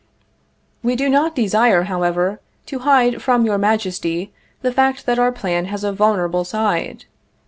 We 0.81 0.95
do 0.95 1.09
not 1.09 1.35
desire, 1.35 1.83
however, 1.83 2.39
to 2.65 2.79
hide 2.79 3.21
from 3.21 3.45
your 3.45 3.59
Majesty 3.59 4.33
the 4.63 4.71
fact 4.73 5.05
that 5.05 5.19
our 5.19 5.31
plan 5.31 5.65
has 5.65 5.83
a 5.83 5.91
vulnerable 5.93 6.43
side. 6.43 7.05